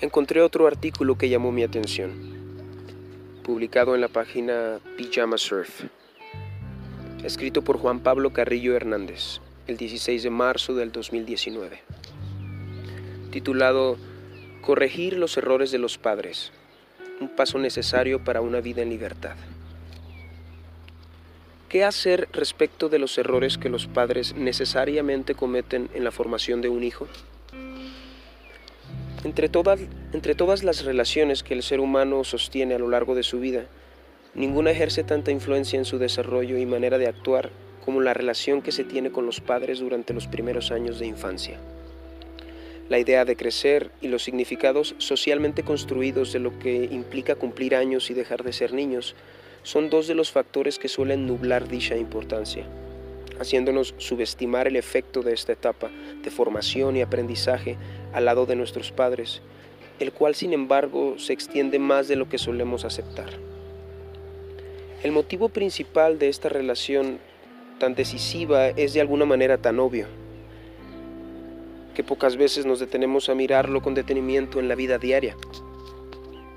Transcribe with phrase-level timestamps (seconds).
[0.00, 2.12] encontré otro artículo que llamó mi atención,
[3.42, 5.84] publicado en la página Pijama Surf,
[7.24, 11.80] escrito por Juan Pablo Carrillo Hernández, el 16 de marzo del 2019,
[13.30, 13.96] titulado
[14.60, 16.52] Corregir los errores de los padres,
[17.20, 19.36] un paso necesario para una vida en libertad.
[21.70, 26.68] ¿Qué hacer respecto de los errores que los padres necesariamente cometen en la formación de
[26.68, 27.08] un hijo?
[29.26, 33.66] Entre todas, las relaciones que el ser humano sostiene a lo largo de su vida,
[34.34, 37.50] ninguna ejerce tanta influencia en su desarrollo y manera de actuar
[37.84, 41.58] como la relación que se tiene con los padres durante los primeros años de infancia.
[42.88, 48.10] La idea de crecer y los significados socialmente construidos de lo que implica cumplir años
[48.10, 49.16] y dejar de ser niños
[49.64, 52.64] son dos de los factores que suelen nublar dicha importancia,
[53.40, 55.90] haciéndonos subestimar el efecto de esta etapa
[56.22, 57.76] de formación y aprendizaje
[58.16, 59.42] al lado de nuestros padres,
[60.00, 63.28] el cual sin embargo se extiende más de lo que solemos aceptar.
[65.02, 67.18] El motivo principal de esta relación
[67.78, 70.06] tan decisiva es de alguna manera tan obvio,
[71.94, 75.36] que pocas veces nos detenemos a mirarlo con detenimiento en la vida diaria.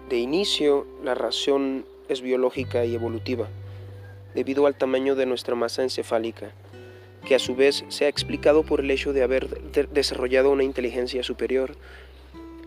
[0.08, 3.50] De inicio, la razón es biológica y evolutiva,
[4.34, 6.54] debido al tamaño de nuestra masa encefálica,
[7.30, 9.48] que a su vez se ha explicado por el hecho de haber
[9.92, 11.76] desarrollado una inteligencia superior.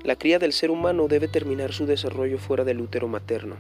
[0.04, 3.56] La cría del ser humano debe terminar su desarrollo fuera del útero materno,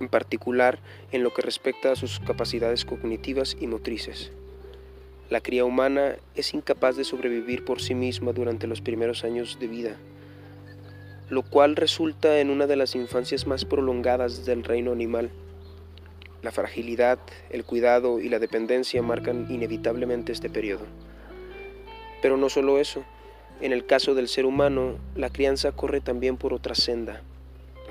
[0.00, 0.80] en particular
[1.12, 4.32] en lo que respecta a sus capacidades cognitivas y motrices.
[5.30, 9.68] La cría humana es incapaz de sobrevivir por sí misma durante los primeros años de
[9.68, 9.96] vida
[11.30, 15.30] lo cual resulta en una de las infancias más prolongadas del reino animal.
[16.42, 17.18] La fragilidad,
[17.50, 20.86] el cuidado y la dependencia marcan inevitablemente este periodo.
[22.22, 23.04] Pero no solo eso,
[23.60, 27.22] en el caso del ser humano, la crianza corre también por otra senda,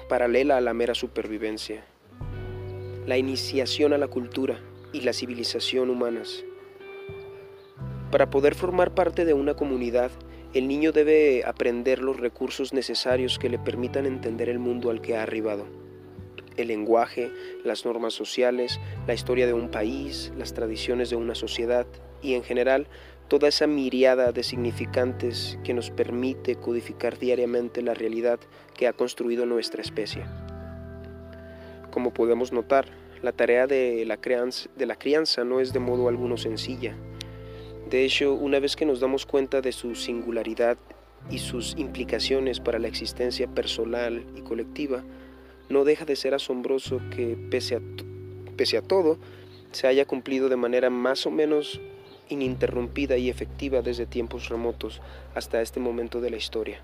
[0.08, 1.84] paralela a la mera supervivencia.
[3.06, 4.60] La iniciación a la cultura
[4.94, 6.46] y la civilización humanas.
[8.12, 10.12] Para poder formar parte de una comunidad,
[10.54, 15.18] el niño debe aprender los recursos necesarios que le permitan entender el mundo al que
[15.18, 15.66] ha arribado.
[16.58, 17.32] El lenguaje,
[17.64, 21.88] las normas sociales, la historia de un país, las tradiciones de una sociedad
[22.22, 22.88] y en general
[23.28, 28.40] toda esa miriada de significantes que nos permite codificar diariamente la realidad
[28.76, 30.26] que ha construido nuestra especie.
[31.92, 32.88] Como podemos notar,
[33.22, 36.96] la tarea de la, crianza, de la crianza no es de modo alguno sencilla,
[37.90, 40.78] de hecho, una vez que nos damos cuenta de su singularidad
[41.30, 45.06] y sus implicaciones para la existencia personal y colectiva,
[45.70, 47.82] no deja de ser asombroso que, pese a,
[48.56, 49.18] pese a todo,
[49.72, 51.82] se haya cumplido de manera más o menos
[52.30, 55.02] ininterrumpida y efectiva desde tiempos remotos
[55.36, 56.82] hasta este momento de la historia.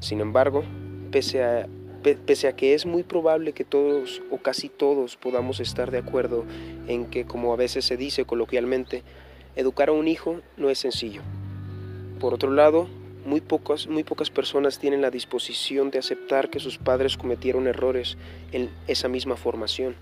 [0.00, 0.64] Sin embargo,
[1.10, 1.68] pese a,
[2.02, 6.44] pese a que es muy probable que todos o casi todos podamos estar de acuerdo
[6.86, 9.02] en que, como a veces se dice coloquialmente,
[9.56, 11.22] Educar a un hijo no es sencillo.
[12.20, 12.88] Por otro lado,
[13.24, 18.16] muy pocas, muy pocas personas tienen la disposición de aceptar que sus padres cometieron errores
[18.52, 19.96] en esa misma formación.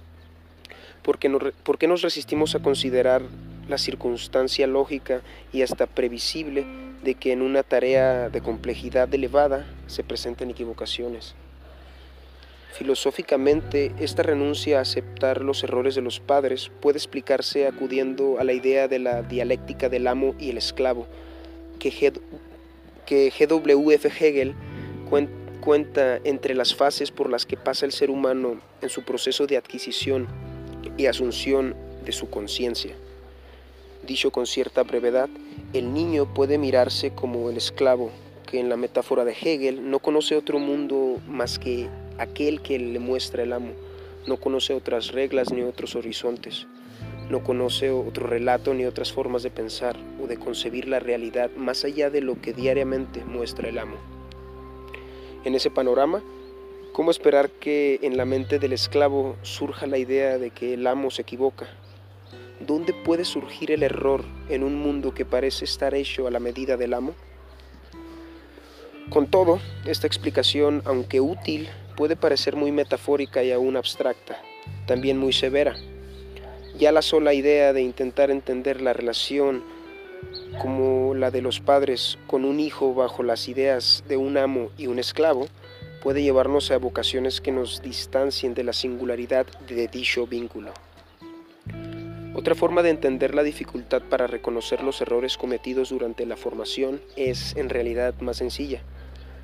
[1.03, 3.23] ¿Por qué, ¿Por qué nos resistimos a considerar
[3.69, 6.67] la circunstancia lógica y hasta previsible
[7.03, 11.34] de que en una tarea de complejidad elevada se presenten equivocaciones?
[12.78, 18.53] Filosóficamente, esta renuncia a aceptar los errores de los padres puede explicarse acudiendo a la
[18.53, 21.09] idea de la dialéctica del amo y el esclavo,
[21.81, 22.12] que,
[23.09, 24.09] G.W.F.
[24.09, 24.55] Hegel
[25.61, 29.57] cuenta entre las fases por las que pasa el ser humano en su proceso de
[29.57, 30.27] adquisición
[30.97, 31.75] y asunción
[32.05, 32.95] de su conciencia.
[34.07, 35.29] Dicho con cierta brevedad,
[35.73, 38.11] el niño puede mirarse como el esclavo,
[38.47, 42.99] que en la metáfora de Hegel no conoce otro mundo más que aquel que le
[42.99, 43.73] muestra el amo.
[44.27, 46.66] No conoce otras reglas ni otros horizontes.
[47.28, 51.84] No conoce otro relato ni otras formas de pensar o de concebir la realidad más
[51.84, 53.97] allá de lo que diariamente muestra el amo.
[55.45, 56.22] En ese panorama,
[56.92, 61.10] ¿cómo esperar que en la mente del esclavo surja la idea de que el amo
[61.10, 61.69] se equivoca?
[62.60, 66.77] ¿Dónde puede surgir el error en un mundo que parece estar hecho a la medida
[66.77, 67.15] del amo?
[69.10, 74.41] Con todo, esta explicación, aunque útil, puede parecer muy metafórica y aún abstracta,
[74.86, 75.77] también muy severa.
[76.78, 79.65] Ya la sola idea de intentar entender la relación
[80.63, 84.86] como la de los padres con un hijo bajo las ideas de un amo y
[84.86, 85.48] un esclavo
[86.04, 90.71] puede llevarnos a vocaciones que nos distancien de la singularidad de dicho vínculo.
[92.36, 97.57] Otra forma de entender la dificultad para reconocer los errores cometidos durante la formación es
[97.57, 98.83] en realidad más sencilla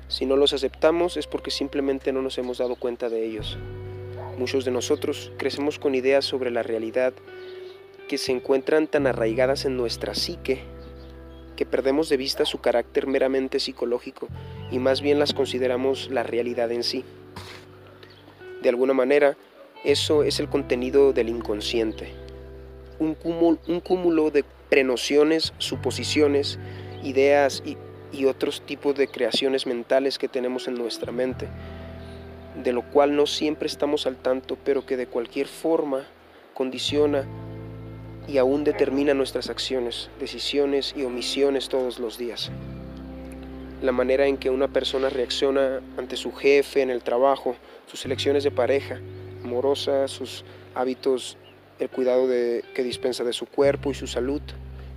[0.07, 3.57] Si no los aceptamos es porque simplemente no nos hemos dado cuenta de ellos.
[4.37, 7.13] Muchos de nosotros crecemos con ideas sobre la realidad
[8.07, 10.61] que se encuentran tan arraigadas en nuestra psique
[11.55, 14.27] que perdemos de vista su carácter meramente psicológico
[14.71, 17.03] y más bien las consideramos la realidad en sí.
[18.61, 19.37] De alguna manera,
[19.83, 22.11] eso es el contenido del inconsciente,
[22.99, 26.59] un cúmulo, de prenociones, suposiciones,
[27.03, 27.77] ideas y,
[28.25, 31.47] otros tipos de creaciones mentales que tenemos en nuestra mente,
[32.63, 36.05] de lo cual no siempre estamos al tanto, pero que de cualquier forma
[36.53, 37.25] condiciona
[38.27, 42.51] y aún determina nuestras acciones, decisiones y omisiones todos los días.
[43.81, 47.55] La manera en que una persona reacciona ante su jefe en el trabajo,
[47.85, 48.99] sus elecciones de pareja,
[49.43, 50.43] amorosa, sus
[50.73, 51.37] hábitos,
[51.77, 54.41] el cuidado que dispensa de su cuerpo y su salud,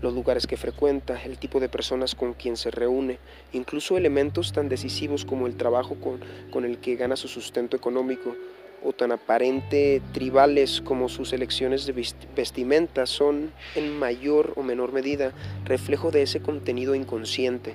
[0.00, 3.19] los lugares que frecuenta, el tipo de personas con quien se reúne,
[3.53, 8.37] incluso elementos tan decisivos como el trabajo con, con el que gana su sustento económico,
[8.85, 12.06] o tan aparente tribales como sus elecciones de
[12.37, 15.33] vestimenta son en mayor o menor medida
[15.65, 17.75] reflejo de ese contenido inconsciente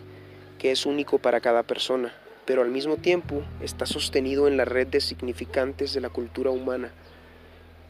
[0.64, 2.14] que es único para cada persona,
[2.46, 6.94] pero al mismo tiempo está sostenido en la red de significantes de la cultura humana.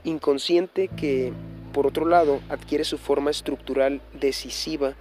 [0.04, 1.32] Inconsciente que,
[1.74, 4.94] por otro lado, adquiere su forma estructural decisiva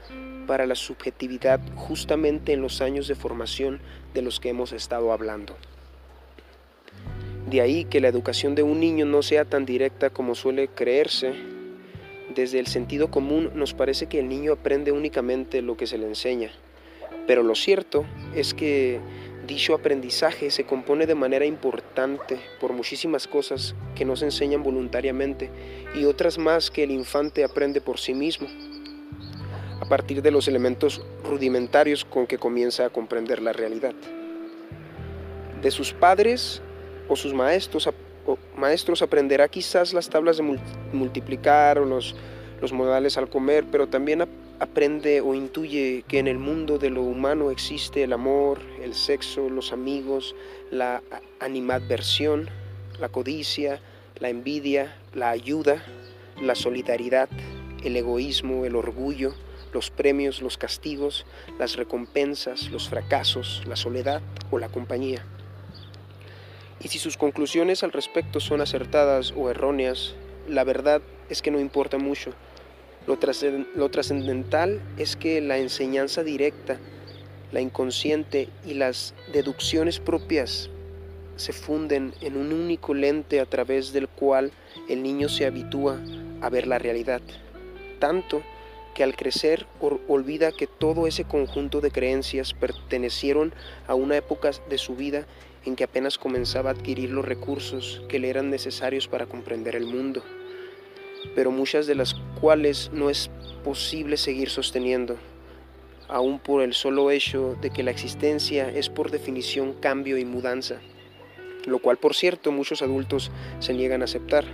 [0.46, 3.80] para la subjetividad justamente en los años de formación
[4.14, 5.56] de los que hemos estado hablando.
[7.48, 11.34] De ahí que la educación de un niño no sea tan directa como suele creerse.
[12.34, 16.06] Desde el sentido común nos parece que el niño aprende únicamente lo que se le
[16.06, 16.50] enseña.
[17.26, 18.04] Pero lo cierto
[18.34, 19.00] es que
[19.46, 25.50] dicho aprendizaje se compone de manera importante por muchísimas cosas que no se enseñan voluntariamente
[25.94, 28.48] y otras más que el infante aprende por sí mismo,
[29.80, 33.94] a partir de los elementos rudimentarios con que comienza a comprender la realidad.
[35.60, 36.62] De sus padres
[37.08, 37.88] o sus maestros,
[38.56, 40.58] maestros aprenderá quizás las tablas de
[40.92, 42.14] multiplicar o los,
[42.60, 44.24] los modales al comer, pero también
[44.62, 49.50] aprende o intuye que en el mundo de lo humano existe el amor, el sexo,
[49.50, 50.36] los amigos,
[50.70, 51.02] la
[51.40, 52.48] animadversión,
[53.00, 53.80] la codicia,
[54.20, 55.82] la envidia, la ayuda,
[56.40, 57.28] la solidaridad,
[57.82, 59.34] el egoísmo, el orgullo,
[59.72, 61.26] los premios, los castigos,
[61.58, 64.22] las recompensas, los fracasos, la soledad
[64.52, 65.26] o la compañía.
[66.80, 70.14] Y si sus conclusiones al respecto son acertadas o erróneas,
[70.48, 72.32] la verdad es que no importa mucho.
[73.06, 76.78] Lo trascendental es que la enseñanza directa,
[77.50, 80.70] la inconsciente y las deducciones propias
[81.36, 84.52] se funden en un único lente a través del cual
[84.88, 86.00] el niño se habitúa
[86.40, 87.20] a ver la realidad.
[87.98, 88.42] Tanto
[88.94, 89.66] que al crecer
[90.08, 93.52] olvida que todo ese conjunto de creencias pertenecieron
[93.86, 95.26] a una época de su vida
[95.64, 99.86] en que apenas comenzaba a adquirir los recursos que le eran necesarios para comprender el
[99.86, 100.22] mundo,
[101.34, 103.30] pero muchas de las cuales no es
[103.64, 105.16] posible seguir sosteniendo,
[106.08, 110.80] aún por el solo hecho de que la existencia es por definición cambio y mudanza,
[111.66, 113.30] lo cual por cierto muchos adultos
[113.60, 114.44] se niegan a aceptar.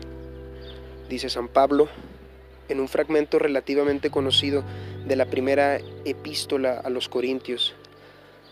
[1.09, 1.89] Dice San Pablo
[2.69, 4.63] en un fragmento relativamente conocido
[5.07, 7.75] de la primera epístola a los Corintios.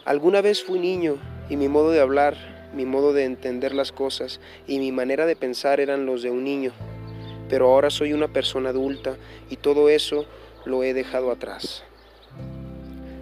[0.05, 1.19] Alguna vez fui niño
[1.51, 5.37] y mi modo de hablar, mi modo de entender las cosas y mi manera de
[5.37, 6.73] pensar eran los de un niño,
[7.49, 9.17] pero ahora soy una persona adulta
[9.51, 10.27] y todo eso
[10.65, 11.85] lo he dejado atrás.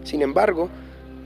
[0.04, 0.68] Sin embargo,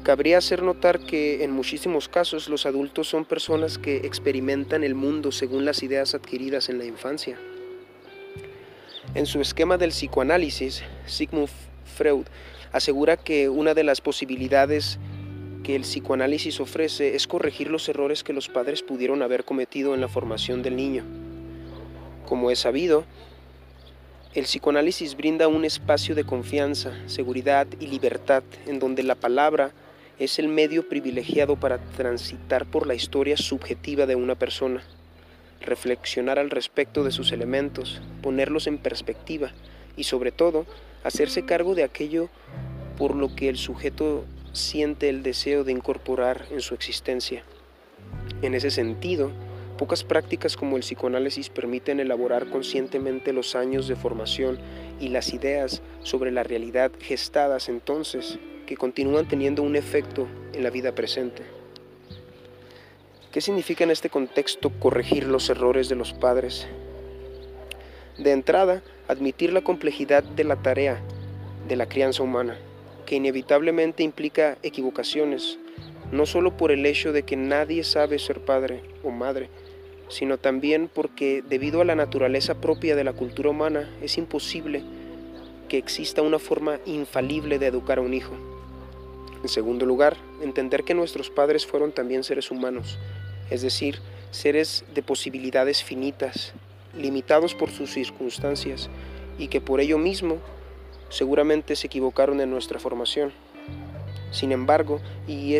[0.02, 5.32] cabría hacer notar que en muchísimos casos los adultos son personas que experimentan el mundo
[5.32, 7.38] según las ideas adquiridas en la infancia.
[9.14, 11.48] En su esquema del psicoanálisis, Sigmund
[11.84, 12.26] Freud
[12.72, 14.98] asegura que una de las posibilidades
[15.64, 20.00] que el psicoanálisis ofrece es corregir los errores que los padres pudieron haber cometido en
[20.00, 21.27] la formación del niño.
[22.28, 23.06] Como es sabido,
[24.34, 29.72] el psicoanálisis brinda un espacio de confianza, seguridad y libertad en donde la palabra
[30.18, 34.82] es el medio privilegiado para transitar por la historia subjetiva de una persona,
[35.62, 39.52] reflexionar al respecto de sus elementos, ponerlos en perspectiva
[39.96, 40.66] y sobre todo
[41.04, 42.28] hacerse cargo de aquello
[42.98, 47.42] por lo que el sujeto siente el deseo de incorporar en su existencia.
[48.42, 49.30] En ese sentido,
[49.78, 54.58] pocas prácticas como el psicoanálisis permiten elaborar conscientemente los años de formación
[55.00, 60.68] y las ideas sobre la realidad gestadas entonces que continúan teniendo un efecto en la
[60.68, 61.42] vida presente.
[63.32, 66.66] ¿Qué significa en este contexto corregir los errores de los padres?
[68.18, 71.00] De entrada, admitir la complejidad de la tarea
[71.66, 72.58] de la crianza humana
[73.08, 75.58] que inevitablemente implica equivocaciones,
[76.12, 79.48] no solo por el hecho de que nadie sabe ser padre o madre,
[80.08, 84.82] sino también porque debido a la naturaleza propia de la cultura humana es imposible
[85.68, 88.34] que exista una forma infalible de educar a un hijo.
[89.42, 92.98] En segundo lugar, entender que nuestros padres fueron también seres humanos,
[93.50, 94.00] es decir,
[94.30, 96.52] seres de posibilidades finitas,
[96.96, 98.88] limitados por sus circunstancias,
[99.38, 100.38] y que por ello mismo
[101.08, 103.32] seguramente se equivocaron en nuestra formación.
[104.32, 105.58] Sin embargo, y,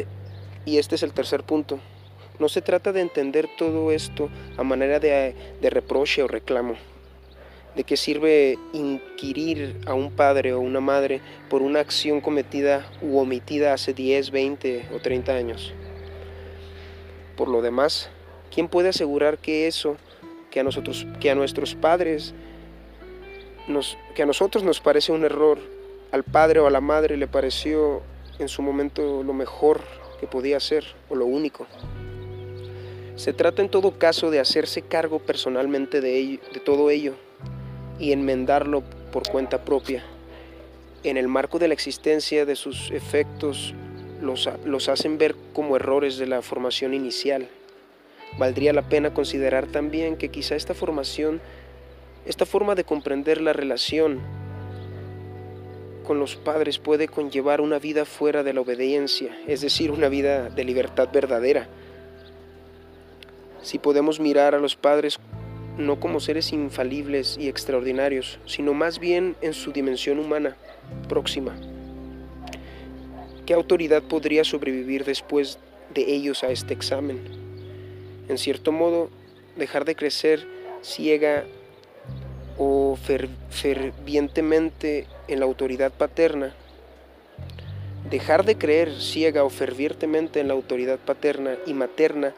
[0.64, 1.78] y este es el tercer punto,
[2.38, 6.76] no se trata de entender todo esto a manera de, reproche o reclamo.
[7.75, 13.18] ¿De qué sirve inquirir a un padre o una madre por una acción cometida u
[13.18, 15.73] omitida hace 10, 20 o 30 años?
[17.37, 18.11] Por lo demás,
[18.52, 19.97] ¿quién puede asegurar que eso
[20.50, 22.35] que a nosotros, que a nuestros padres,
[24.14, 25.59] que a nosotros nos parece un error,
[26.11, 28.02] al padre o a la madre le pareció
[28.38, 29.83] en su momento lo mejor
[30.21, 31.66] que podía ser o lo único?
[33.19, 37.15] Se trata en todo caso de hacerse cargo personalmente de, de todo ello
[37.99, 40.05] y enmendarlo por cuenta propia.
[41.03, 43.75] En el marco de la existencia de sus efectos,
[44.23, 47.49] los, los hacen ver como errores de la formación inicial.
[48.39, 51.41] Valdría la pena considerar también que quizá esta formación,
[52.25, 54.21] esta forma de comprender la relación
[56.07, 60.51] con los padres puede conllevar una vida fuera de la obediencia, es decir, una vida
[60.51, 61.69] de libertad verdadera
[63.62, 65.19] si podemos mirar a los padres
[65.79, 70.57] no como seres infalibles y extraordinarios, sino más bien en su dimensión humana,
[71.09, 71.57] próxima.
[73.47, 75.59] ¿Qué autoridad podría sobrevivir después
[75.95, 77.21] de ellos a este examen?
[78.29, 79.09] En cierto modo,
[79.57, 80.47] dejar de crecer
[80.83, 81.45] ciega
[82.59, 82.99] o
[83.50, 86.55] fervientemente en la autoridad paterna,
[88.11, 92.35] dejar de creer ciega o fervientemente en la autoridad paterna y materna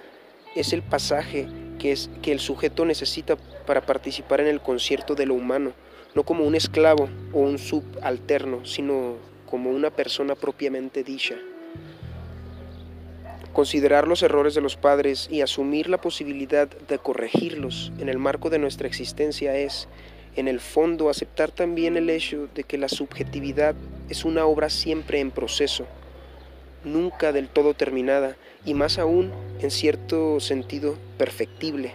[0.54, 5.26] es el pasaje que, es, que el sujeto necesita para participar en el concierto de
[5.26, 5.73] lo humano,
[6.14, 9.16] no como un esclavo o un subalterno, sino
[9.49, 11.37] como una persona propiamente dicha.
[13.52, 18.49] Considerar los errores de los padres y asumir la posibilidad de corregirlos en el marco
[18.49, 19.88] de nuestra existencia es,
[20.37, 23.75] en el fondo, aceptar también el hecho de que la subjetividad
[24.09, 25.87] es una obra siempre en proceso,
[26.85, 31.93] nunca del todo terminada y más aún, en cierto sentido, perfectible.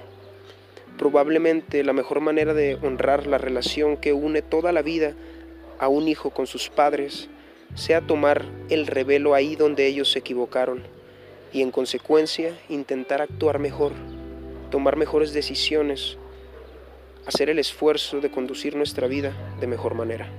[0.97, 5.13] Probablemente la mejor manera de honrar la relación que une toda la vida
[5.79, 7.29] a un hijo con sus padres
[7.73, 10.83] sea tomar el revelo ahí donde ellos se equivocaron
[11.51, 13.93] y en consecuencia intentar actuar mejor,
[14.71, 16.17] tomar mejores decisiones,
[17.25, 20.29] hacer el esfuerzo de conducir nuestra vida de mejor manera.